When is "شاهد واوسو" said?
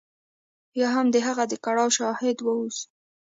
1.97-2.85